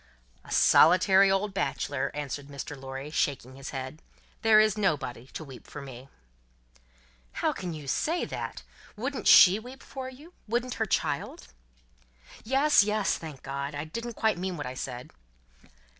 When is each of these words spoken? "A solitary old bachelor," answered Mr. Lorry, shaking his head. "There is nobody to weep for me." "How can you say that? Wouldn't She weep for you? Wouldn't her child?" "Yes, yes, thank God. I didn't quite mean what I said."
"A 0.43 0.51
solitary 0.51 1.29
old 1.29 1.53
bachelor," 1.53 2.09
answered 2.15 2.47
Mr. 2.47 2.75
Lorry, 2.75 3.11
shaking 3.11 3.53
his 3.55 3.69
head. 3.69 4.01
"There 4.41 4.59
is 4.59 4.75
nobody 4.75 5.27
to 5.27 5.43
weep 5.43 5.67
for 5.67 5.79
me." 5.79 6.09
"How 7.33 7.53
can 7.53 7.71
you 7.75 7.87
say 7.87 8.25
that? 8.25 8.63
Wouldn't 8.97 9.27
She 9.27 9.59
weep 9.59 9.83
for 9.83 10.09
you? 10.09 10.33
Wouldn't 10.47 10.73
her 10.81 10.87
child?" 10.87 11.49
"Yes, 12.43 12.83
yes, 12.83 13.19
thank 13.19 13.43
God. 13.43 13.75
I 13.75 13.83
didn't 13.83 14.13
quite 14.13 14.39
mean 14.39 14.57
what 14.57 14.65
I 14.65 14.73
said." 14.73 15.11